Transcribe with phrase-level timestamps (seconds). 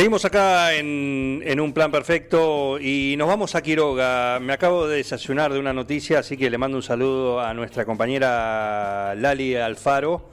[0.00, 4.40] Seguimos acá en, un plan perfecto y nos vamos a Quiroga.
[4.40, 7.84] Me acabo de desayunar de una noticia, así que le mando un saludo a nuestra
[7.84, 10.30] compañera Lali Alfaro,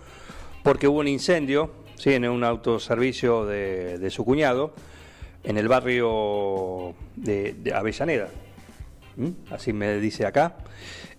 [0.64, 2.14] porque hubo un incendio ¿sí?
[2.14, 4.74] en un autoservicio de, de su cuñado
[5.44, 8.30] en el barrio de, de Avellaneda.
[9.18, 9.32] ¿Mm?
[9.52, 10.56] Así me dice acá.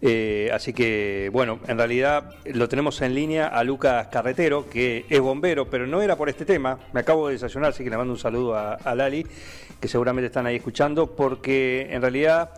[0.01, 5.21] Eh, así que, bueno, en realidad lo tenemos en línea a Lucas Carretero, que es
[5.21, 6.79] bombero, pero no era por este tema.
[6.93, 9.27] Me acabo de desayunar, así que le mando un saludo a, Lali,
[9.81, 12.51] que seguramente están ahí escuchando, porque en realidad,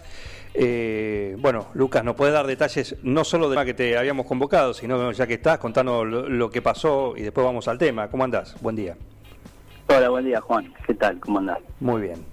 [0.52, 4.74] eh, bueno, Lucas, nos puede dar detalles no solo de tema que te habíamos convocado,
[4.74, 8.08] sino ya que estás, contanos lo, que pasó y después vamos al tema.
[8.10, 8.60] ¿Cómo andás?
[8.60, 8.96] Buen día.
[9.88, 10.72] Hola, buen día, Juan.
[10.86, 11.18] ¿Qué tal?
[11.18, 11.58] ¿Cómo andás?
[11.80, 12.24] Muy bien.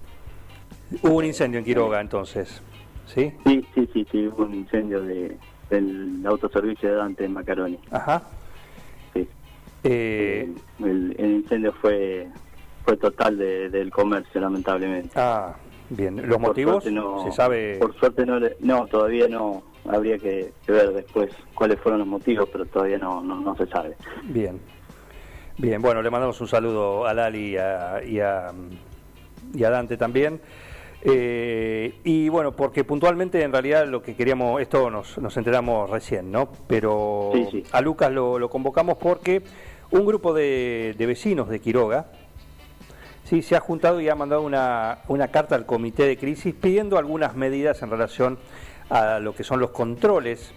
[1.02, 2.62] Hubo un incendio en Quiroga, entonces.
[3.14, 3.32] ¿Sí?
[3.46, 5.36] Sí, sí, sí, sí, hubo un incendio de,
[5.70, 7.78] del autoservicio de Dante Macaroni.
[7.90, 8.22] Ajá.
[9.14, 9.26] Sí.
[9.84, 10.52] Eh...
[10.78, 12.28] El, incendio fue
[12.84, 15.10] fue total del comercio, lamentablemente.
[15.14, 15.54] Ah,
[15.90, 16.26] bien.
[16.26, 17.76] ¿Los motivos no, se sabe?
[17.78, 19.62] Por suerte no, no todavía no.
[19.86, 23.96] Habría que, ver después cuáles fueron los motivos, pero todavía no, no, se sabe.
[24.24, 24.60] Bien.
[25.56, 28.52] Bien, bueno, le mandamos un saludo a Lali y a, y a,
[29.54, 30.40] y a Dante también.
[31.10, 36.30] Eh, y bueno, porque puntualmente en realidad lo que queríamos, esto nos, nos enteramos recién,
[36.30, 36.48] ¿no?
[36.66, 37.32] Pero
[37.72, 39.42] a Lucas lo, convocamos porque
[39.90, 42.06] un grupo de, vecinos de Quiroga,
[43.24, 46.98] sí, se ha juntado y ha mandado una, una carta al comité de crisis pidiendo
[46.98, 48.38] algunas medidas en relación
[48.90, 50.52] a lo que son los controles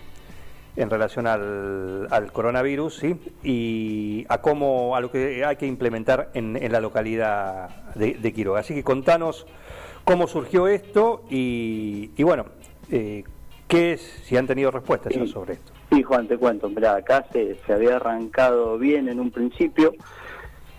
[0.78, 3.20] en relación al, al, coronavirus ¿sí?
[3.44, 8.34] y a cómo a lo que hay que implementar en, en la localidad de, de
[8.34, 8.62] Quiroga.
[8.62, 9.46] Así que contanos
[10.12, 12.46] cómo surgió esto y, bueno,
[12.90, 13.24] eh,
[13.70, 15.72] ¿qué es, si han tenido respuestas sobre esto?
[15.90, 16.70] Sí, Juan, te cuento.
[16.70, 19.94] Mirá, acá se, había arrancado bien en un principio,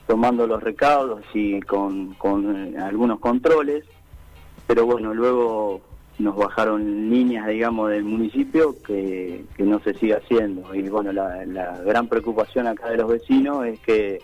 [0.06, 3.84] tomando los recaudos y con, con eh, algunos controles,
[4.66, 5.80] pero bueno, luego
[6.18, 10.74] nos bajaron líneas, digamos, del municipio que, que no se sigue haciendo.
[10.74, 14.20] Y bueno, la, la gran preocupación acá de los vecinos es que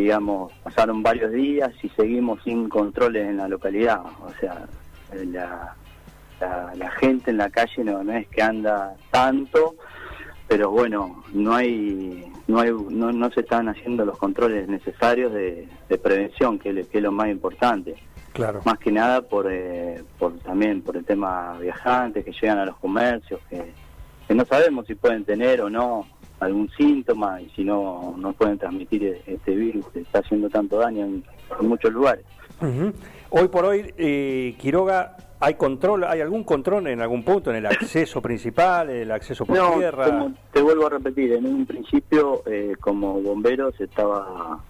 [0.00, 4.00] digamos, pasaron varios días y seguimos sin controles en la localidad.
[4.22, 4.66] O sea,
[5.12, 5.74] la,
[6.74, 9.74] la, gente en la calle no, es que anda tanto,
[10.48, 15.68] pero bueno, no hay, no hay, no, no se están haciendo los controles necesarios de,
[16.02, 17.96] prevención, que, es lo más importante.
[18.32, 18.62] Claro.
[18.64, 22.76] Más que nada por, eh, por también por el tema viajantes que llegan a los
[22.76, 23.72] comercios, que,
[24.26, 26.06] que no sabemos si pueden tener o no
[26.40, 31.04] algún síntoma y si no, no pueden transmitir este virus que está haciendo tanto daño
[31.04, 31.24] en,
[31.60, 32.24] muchos lugares.
[33.30, 37.66] Hoy por hoy, eh, Quiroga, ¿hay control, hay algún control en algún punto, en el
[37.66, 40.28] acceso principal, el acceso por tierra?
[40.52, 44.60] te vuelvo a repetir, en un principio eh, como bomberos estaba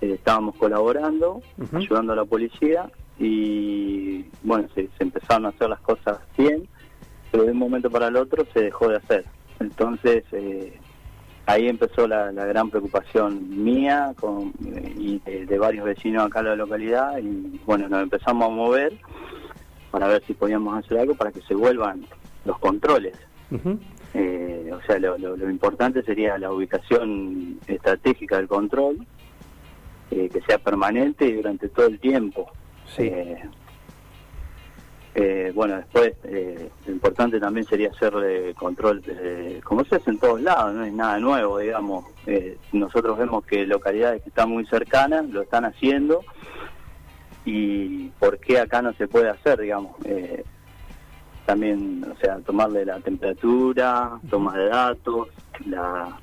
[0.00, 5.80] eh, estábamos colaborando, ayudando a la policía y bueno, se, se empezaron a hacer las
[5.80, 6.66] cosas bien,
[7.30, 9.24] pero de un momento para el otro se dejó de hacer.
[9.62, 10.78] Entonces, eh,
[11.46, 14.52] ahí empezó la, gran preocupación mía con,
[14.96, 18.92] y de, varios vecinos acá en la localidad y bueno, nos empezamos a mover
[19.90, 22.06] para ver si podíamos hacer algo para que se vuelvan
[22.44, 23.14] los controles.
[24.14, 29.06] Eh, o sea, lo, importante sería la ubicación estratégica del control,
[30.10, 32.50] eh, que sea permanente y durante todo el tiempo.
[32.86, 33.04] Sí.
[33.04, 33.42] Eh,
[35.14, 40.18] eh, bueno, después eh, lo importante también sería hacerle control, eh, como se hace en
[40.18, 42.06] todos lados, no es nada nuevo, digamos.
[42.26, 46.24] Eh, nosotros vemos que localidades que están muy cercanas lo están haciendo
[47.44, 49.96] y por qué acá no se puede hacer, digamos.
[51.44, 55.28] también, o sea, tomarle la temperatura, toma de datos,
[55.66, 56.16] la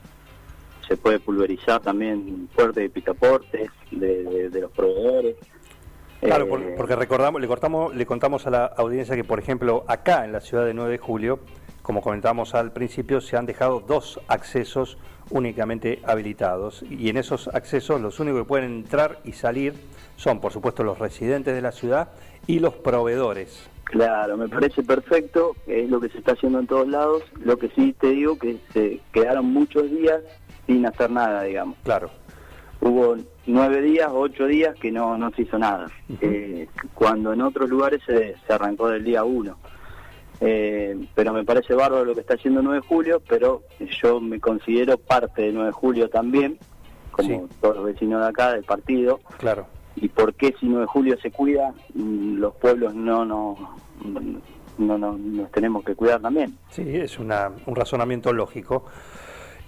[0.87, 5.35] se puede pulverizar también fuerte de picaportes de los proveedores.
[6.21, 10.25] Claro, eh, porque recordamos, le, cortamos, le contamos a la audiencia que, por ejemplo, acá
[10.25, 11.39] en la ciudad de 9 de julio,
[11.81, 14.97] como comentamos al principio, se han dejado dos accesos
[15.29, 16.83] únicamente habilitados.
[16.89, 19.73] Y en esos accesos los únicos que pueden entrar y salir
[20.17, 22.09] son, por supuesto, los residentes de la ciudad
[22.47, 23.69] y los proveedores.
[23.85, 27.23] Claro, me parece perfecto, es lo que se está haciendo en todos lados.
[27.43, 30.21] Lo que sí te digo que se quedaron muchos días
[30.67, 31.77] sin hacer nada, digamos.
[31.83, 32.11] Claro.
[32.81, 35.87] Hubo nueve días, ocho días que no, no se hizo nada,
[36.21, 39.57] eh, cuando en otros lugares se, se arrancó del día uno.
[40.41, 43.63] Eh, pero me parece bárbaro lo que está haciendo 9 de julio, pero
[44.01, 46.57] yo me considero parte de 9 de julio también,
[47.11, 49.19] como todos los vecinos de acá, del partido.
[49.37, 49.67] Claro.
[49.97, 53.57] ¿Y por qué si 9 de julio se cuida, mm, los pueblos no, no,
[54.77, 56.57] no, no nos tenemos que cuidar también?
[56.69, 58.85] Sí, es una, un razonamiento lógico.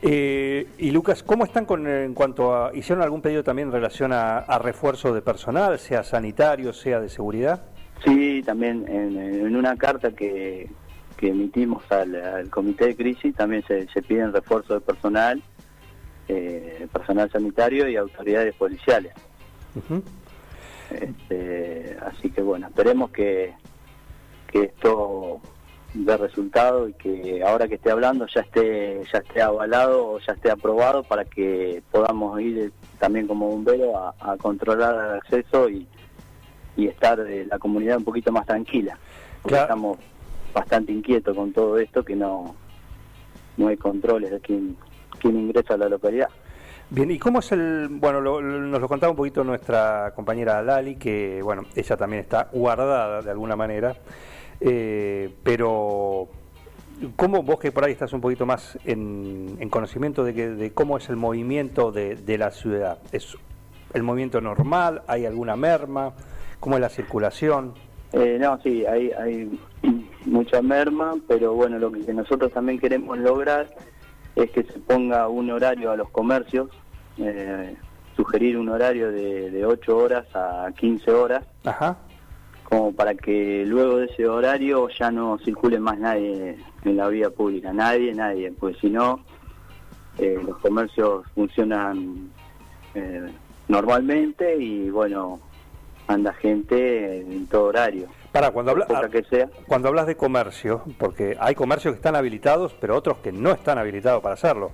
[0.04, 4.14] Eh, y Lucas, ¿cómo están con, en cuanto a, hicieron algún pedido también en relación
[4.14, 7.64] a, a refuerzo de personal, sea sanitario, sea de seguridad?
[8.04, 10.70] Sí, también en, una carta que,
[11.22, 15.44] emitimos al, comité de crisis también se, se piden refuerzo de personal,
[16.28, 19.14] eh, personal sanitario y autoridades policiales.
[20.90, 23.54] Este, así que bueno, esperemos que,
[24.52, 25.42] que esto
[25.94, 30.34] dé resultado y que ahora que esté hablando ya esté ya esté avalado o ya
[30.34, 35.88] esté aprobado para que podamos ir también como bombero a, a controlar el acceso y,
[36.78, 38.98] y estar eh, la comunidad un poquito más tranquila.
[39.42, 39.98] Porque estamos
[40.54, 42.56] bastante inquietos con todo esto, que no,
[43.58, 44.78] no hay controles de quién,
[45.20, 46.30] quién ingresa a la localidad.
[46.90, 47.88] Bien, ¿y cómo es el...?
[47.90, 53.22] Bueno, nos lo contaba un poquito nuestra compañera Lali, que, bueno, ella también está guardada
[53.22, 53.96] de alguna manera,
[54.62, 56.28] eh, pero
[57.16, 60.98] ¿cómo vos que por ahí estás un poquito más en, conocimiento de, que, de cómo
[60.98, 63.00] es el movimiento de, de la ciudad?
[63.12, 63.36] ¿Es
[63.94, 65.02] el movimiento normal?
[65.08, 66.14] ¿Hay alguna merma?
[66.60, 67.74] ¿Cómo es la circulación?
[68.14, 69.60] Eh, no, sí, hay, hay
[70.26, 73.68] mucha merma, pero bueno, lo que nosotros también queremos lograr
[74.36, 76.70] es que se ponga un horario a los comercios,
[77.18, 77.76] eh,
[78.16, 81.98] sugerir un horario de, de 8 horas a 15 horas, Ajá.
[82.72, 87.30] Como para que luego de ese horario ya no circule más nadie en la vía
[87.30, 89.26] pública, nadie, nadie, pues si no,
[90.18, 92.32] eh, los comercios funcionan
[93.68, 95.42] normalmente y bueno,
[96.08, 98.08] anda gente en todo horario.
[98.32, 99.50] Para, cuando, habla, que sea.
[99.68, 103.80] cuando hablas de comercio, porque hay comercios que están habilitados, pero otros que no están
[103.80, 104.72] habilitados para hacerlo.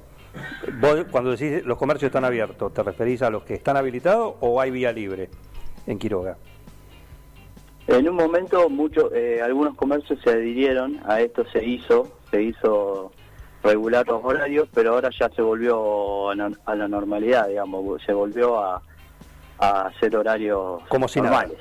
[0.79, 4.61] Vos, cuando decís los comercios están abiertos, ¿te referís a los que están habilitados o
[4.61, 5.31] hay vía libre
[5.87, 6.37] en Quiroga?
[7.87, 13.11] En un momento muchos, eh, algunos comercios se adhirieron a esto, se hizo, se hizo
[13.63, 18.81] regular los horarios, pero ahora ya se volvió a la normalidad, digamos, se volvió a,
[19.59, 21.59] a hacer horarios como si normales,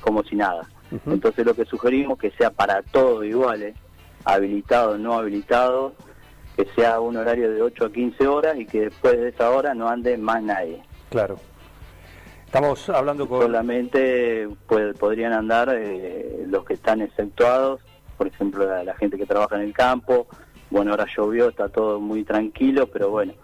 [0.00, 0.68] como si nada.
[1.06, 3.76] Entonces lo que sugerimos que sea para todos iguales,
[4.24, 5.92] habilitado, no habilitado,
[6.56, 9.72] que sea un horario de 8 a 15 horas y que después de esa hora
[9.72, 10.82] no ande más nadie.
[11.10, 11.36] Claro.
[12.50, 13.42] Estamos hablando con...
[13.42, 14.48] Solamente
[14.98, 17.80] podrían andar eh, los que están exceptuados,
[18.18, 20.26] por ejemplo la gente que trabaja en el campo.
[20.68, 23.34] Bueno, ahora llovió, está todo muy tranquilo, pero bueno,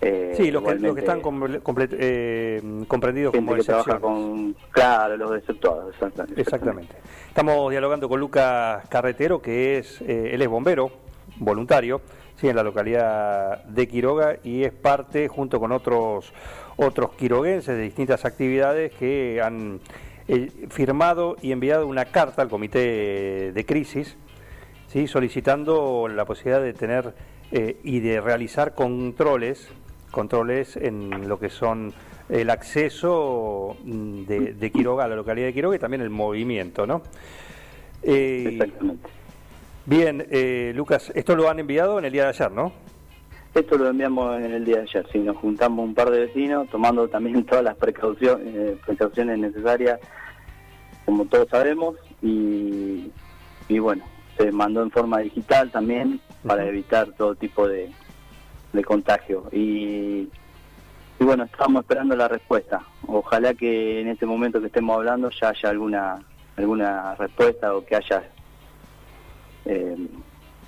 [0.00, 6.40] eh, sí, los que, están eh, comprendidos como que trabaja con, claro, los exceptuados, exactamente.
[6.40, 6.96] exactamente.
[7.28, 10.90] Estamos dialogando con Lucas Carretero, que es, eh, él es bombero,
[11.36, 12.00] voluntario,
[12.40, 16.32] sí, en la localidad de Quiroga y es parte, junto con otros,
[16.76, 19.80] otros quiroguenses de distintas actividades que han
[20.26, 24.16] eh, firmado y enviado una carta al comité de crisis,
[24.88, 27.14] sí, solicitando la posibilidad de tener
[27.50, 29.70] y de realizar controles
[30.10, 31.92] controles en lo que son
[32.28, 37.02] el acceso mm, de, Quiroga a la localidad de Quiroga y también el movimiento, ¿no?
[38.02, 39.08] Eh, Exactamente.
[39.88, 42.74] Bien, eh, Lucas, esto lo han enviado en el día de ayer, ¿no?
[43.54, 46.68] Esto lo enviamos en el día de ayer, sí, nos juntamos un par de vecinos,
[46.68, 49.98] tomando también todas las precauciones, eh, precauciones necesarias,
[51.06, 53.10] como todos sabemos, y,
[53.70, 54.04] y bueno,
[54.36, 57.90] se mandó en forma digital también para evitar todo tipo de,
[58.74, 59.48] de contagio.
[59.52, 60.28] Y,
[61.18, 62.82] y bueno, estamos esperando la respuesta.
[63.06, 66.18] Ojalá que en este momento que estemos hablando ya haya alguna,
[66.58, 68.22] alguna respuesta o que haya
[69.68, 69.96] eh,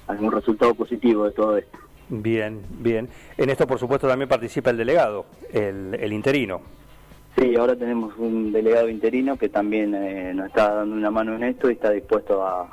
[0.07, 1.79] algún resultado positivo de todo esto.
[2.09, 3.09] Bien, bien.
[3.37, 6.61] En esto, por supuesto, también participa el delegado, el, el interino.
[7.39, 11.45] Sí, ahora tenemos un delegado interino que también eh, nos está dando una mano en
[11.45, 12.69] esto y está dispuesto a,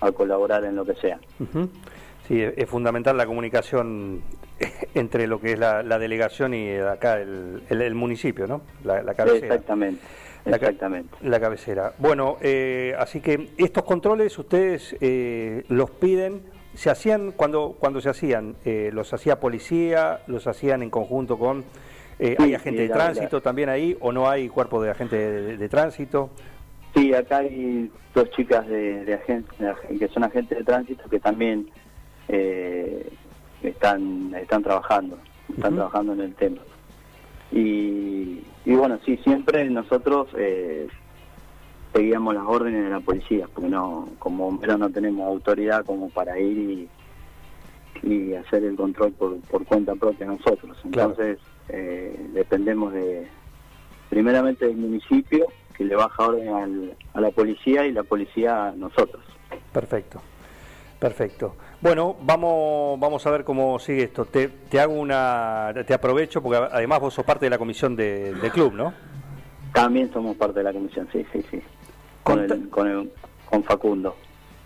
[0.00, 1.18] a colaborar en lo que sea.
[2.26, 4.22] Sí, es fundamental la comunicación
[4.94, 8.62] entre lo que es la, delegación y acá el, municipio, ¿no?
[8.84, 9.54] La, cabecera.
[9.54, 10.00] Exactamente.
[10.44, 11.16] Exactamente.
[11.22, 11.92] La, cabecera.
[11.98, 16.42] Bueno, eh, así que estos controles ustedes eh, los piden,
[16.74, 21.64] se hacían cuando cuando se hacían, eh, los hacía policía, los hacían en conjunto con
[22.38, 26.28] hay agente de tránsito también ahí o no hay cuerpo de agente de, tránsito.
[26.94, 29.42] Sí, acá hay dos chicas de, de,
[29.98, 31.70] que son agentes de tránsito que también
[33.62, 35.18] están están trabajando,
[35.48, 36.60] están trabajando en el tema.
[37.52, 40.86] Y, y bueno, sí, siempre nosotros eh,
[41.92, 46.38] seguíamos las órdenes de la policía, porque no, como bomberos no tenemos autoridad como para
[46.38, 46.88] ir
[48.02, 50.76] y, y hacer el control por, por cuenta propia nosotros.
[50.92, 51.10] Claro.
[51.10, 51.38] Entonces,
[51.68, 53.26] eh, dependemos de,
[54.08, 58.72] primeramente del municipio, que le baja orden al- a la policía y la policía a
[58.72, 59.24] nosotros.
[59.72, 60.20] Perfecto,
[60.98, 61.56] perfecto.
[61.80, 64.26] Bueno, vamos, vamos a ver cómo sigue esto.
[64.26, 68.34] Te, te hago una, te aprovecho porque además vos sos parte de la comisión de-
[68.34, 68.92] del club, ¿no?
[69.72, 71.62] También somos parte de la comisión, sí, sí, sí.
[72.22, 73.10] Con, el, con, el-
[73.48, 74.14] con Facundo,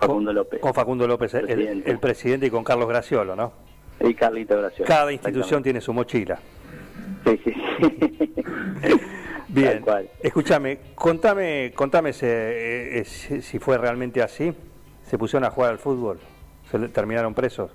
[0.00, 0.60] Facundo López.
[0.60, 1.90] Con Facundo López, el- Presidente.
[1.90, 3.52] el presidente, y con Carlos Graciolo, ¿no?
[4.00, 4.88] Y Carlito Graciolo.
[4.88, 6.40] Cada institución tiene su mochila.
[7.24, 8.34] Sí, sí, sí.
[9.48, 9.84] Bien,
[10.20, 14.52] escúchame, contame, contame eh, eh, si, si fue realmente así.
[15.04, 16.18] ¿Se pusieron a jugar al fútbol?
[16.70, 17.70] ¿Se le- terminaron presos?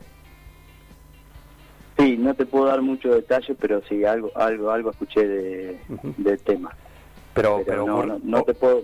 [1.97, 5.79] Sí, no te puedo dar muchos detalles, pero sí, algo algo algo escuché de,
[6.17, 6.73] del tema.
[7.33, 8.81] Pero, Pero, pero no, no, no te puedo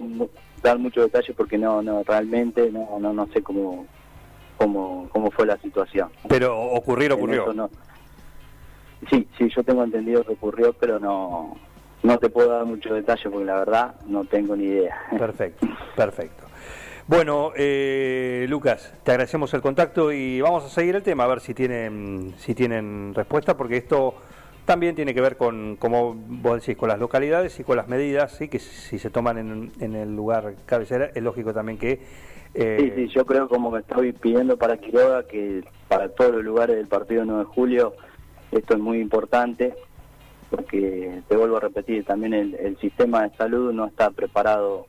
[0.61, 3.87] dar muchos detalles porque no no realmente no no, no sé cómo,
[4.57, 6.09] cómo cómo fue la situación.
[6.27, 7.53] pero ocurrir ocurrió.
[7.53, 7.69] no.
[9.09, 11.55] Sí, sí, yo tengo entendido que ocurrió, pero no
[12.03, 14.95] no te puedo dar muchos detalles porque la verdad no tengo ni idea.
[15.17, 16.43] Perfecto, perfecto.
[17.07, 21.39] Bueno, eh, Lucas, te agradecemos el contacto y vamos a seguir el tema a ver
[21.39, 24.15] si tienen si tienen respuesta, porque esto
[24.65, 28.31] también tiene que ver con, como vos decís, con las localidades y con las medidas,
[28.31, 32.01] sí, que si se toman en, en el lugar cabecera, es lógico también que
[32.55, 36.43] eh, Sí, sí, yo creo como que estoy pidiendo para Quiroga que para todos los
[36.43, 37.93] lugares del partido 9 de julio
[38.51, 39.75] esto es muy importante
[40.49, 44.87] porque te vuelvo a repetir, también el, el sistema de salud no está preparado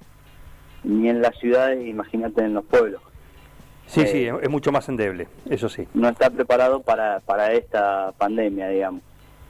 [0.87, 3.02] ni en las ciudades, imagínate en los pueblos.
[3.87, 5.87] sí, eh, sí, es, es mucho más endeble, eso sí.
[5.95, 9.02] No está preparado para, para esta pandemia, digamos.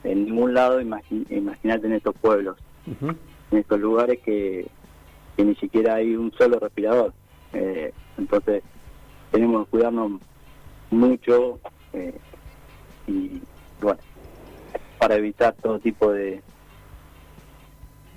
[0.02, 4.66] En ningún lado, imagínate en estos pueblos, en estos lugares que,
[5.36, 7.12] que ni siquiera hay un solo respirador.
[7.52, 8.62] Eh, entonces,
[9.32, 10.20] tenemos que cuidarnos
[10.90, 11.58] mucho
[11.92, 12.14] eh,
[13.08, 13.42] y,
[13.80, 13.98] bueno,
[14.98, 16.40] para evitar todo tipo de,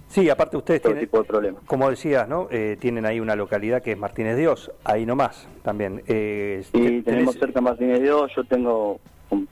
[0.09, 1.63] Sí, aparte ustedes todo tienen, tipo de problemas.
[1.67, 2.47] como decías, ¿no?
[2.51, 6.01] Eh, tienen ahí una localidad que es Martínez Dios, ahí nomás también.
[6.07, 8.99] Eh, te- tenemos cerca Martínez Dios, yo tengo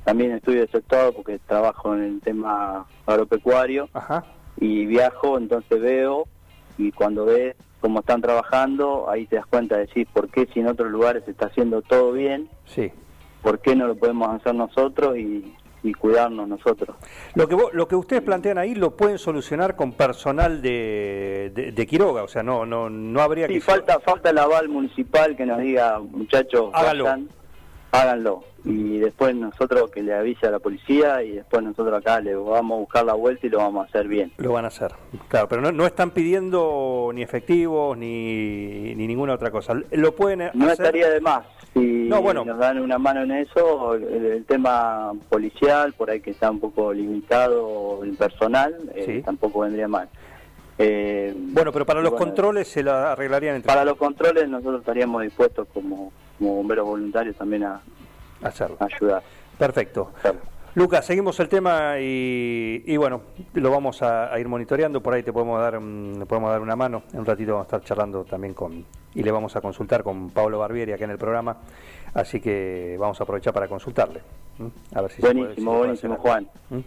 [0.04, 4.26] también estudio de sector porque trabajo en el tema agropecuario Ajá.
[4.60, 6.26] y viajo, entonces veo
[6.80, 10.60] y cuando ves cómo están trabajando, ahí te das cuenta de decir por qué si
[10.62, 12.92] en otros lugares se está haciendo todo bien, Sí.
[13.44, 15.54] por qué no lo podemos hacer nosotros y,
[15.88, 16.96] y cuidarnos nosotros.
[17.36, 21.72] Lo que, vos- lo que ustedes plantean ahí lo pueden solucionar con personal de, de,
[21.72, 23.62] de Quiroga, o sea, no no no habría Sí, que...
[23.62, 27.08] falta, falta el aval municipal que nos diga, muchachos, Háganlo.
[27.91, 28.44] háganlo.
[28.70, 32.76] Y después nosotros que le avise a la policía y después nosotros acá le vamos
[32.76, 34.32] a buscar la vuelta y lo vamos a hacer bien.
[34.38, 34.92] Lo van a hacer,
[35.30, 39.74] claro, pero no, no están pidiendo ni efectivos ni, ni ninguna otra cosa.
[39.92, 42.44] Lo pueden No estaría de más si No, bueno.
[42.44, 46.60] nos dan una mano en eso, el, el tema policial, por ahí que está un
[46.60, 49.22] poco limitado el personal, eh, Sí.
[49.24, 50.10] tampoco vendría mal.
[50.80, 54.82] Eh, Bueno, pero para los bueno, controles se la arreglarían entre Para los controles nosotros
[54.82, 57.82] estaríamos dispuestos como, como bomberos voluntarios también a,
[58.44, 58.77] hacerlo.
[58.79, 59.22] ayudar.
[59.58, 60.12] Perfecto.
[60.75, 63.22] Lucas, seguimos el tema y, y bueno,
[63.56, 66.75] lo vamos a, a ir monitoreando, por ahí te podemos dar un- podemos dar una
[66.75, 70.03] mano, en un ratito vamos a estar charlando también con, y le vamos a consultar
[70.03, 71.58] con Pablo Barbieri acá en el programa,
[72.13, 74.22] así que vamos a aprovechar para consultarle.
[74.94, 76.24] A ver si se puede- si se Buenísimo, buenísimo, algo.
[76.24, 76.48] Juan.
[76.70, 76.84] ¿m?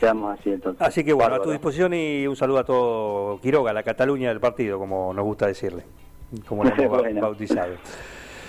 [0.00, 0.82] Quedamos así entonces.
[0.82, 4.40] Así que bueno, a tu disposición y un saludo a todo Quiroga, la Cataluña del
[4.40, 5.84] partido, como nos gusta decirle,
[6.48, 7.20] como lo hemos Bueno.
[7.20, 7.74] bautizado.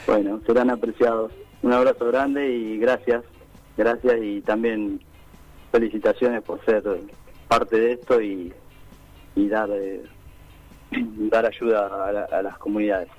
[0.08, 1.32] Bueno, serán apreciados.
[1.64, 3.24] Un abrazo grande y gracias.
[3.76, 5.00] Gracias y también
[5.72, 6.84] felicitaciones por ser
[7.48, 8.54] parte de esto y,
[9.36, 10.04] y dar eh,
[10.92, 13.10] dar ayuda a, la- a las comunidades.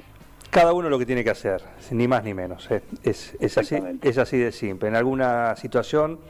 [0.51, 2.71] Cada uno lo que tiene que hacer, ni más ni menos.
[2.71, 2.83] eh.
[3.03, 4.89] Es, es, así, es así de simple.
[4.89, 6.21] En alguna situación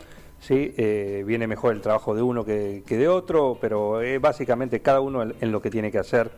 [0.41, 4.81] sí eh, viene mejor el trabajo de uno que, que de otro, pero eh, básicamente
[4.81, 6.31] cada uno en, en lo que tiene que hacer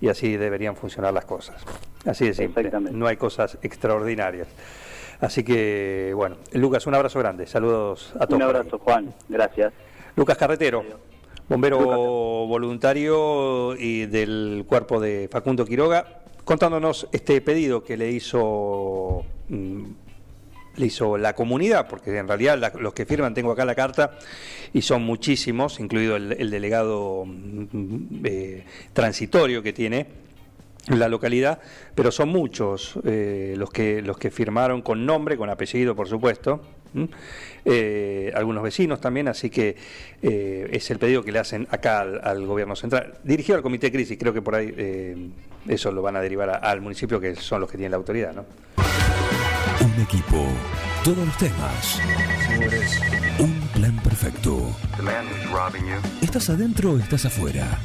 [0.00, 1.62] y así deberían funcionar las cosas.
[2.04, 2.68] Así de simple.
[2.90, 4.48] No hay cosas extraordinarias.
[5.20, 7.46] Así que, bueno, Lucas, un abrazo grande.
[7.46, 8.34] Saludos a todos.
[8.36, 9.12] Un abrazo, Juan.
[9.28, 9.72] Gracias.
[10.16, 10.82] Lucas Carretero,
[11.48, 11.96] bombero Lucas.
[12.48, 19.82] voluntario y del cuerpo de Facundo Quiroga, contándonos este pedido que le hizo mm,
[20.76, 24.18] le hizo la comunidad, porque en realidad la- los que firman, tengo acá la carta,
[24.72, 30.06] y son muchísimos, incluido el, el delegado mm, eh, transitorio que tiene
[30.88, 31.60] la localidad,
[31.94, 36.62] pero son muchos eh, los que los que firmaron con nombre, con apellido, por supuesto,
[37.64, 39.76] Eh, algunos vecinos también, así que
[40.22, 43.18] eh, es el pedido que le hacen acá al, gobierno central.
[43.22, 45.28] Dirigido al comité de crisis, creo que por ahí eh,
[45.68, 48.32] eso lo van a derivar al municipio, que son los que tienen la autoridad.
[48.32, 48.46] ¿no?
[49.84, 50.46] Un equipo,
[51.04, 52.00] todos los temas.
[53.38, 54.74] Un plan perfecto.
[56.22, 57.78] ¿Estás adentro o estás afuera?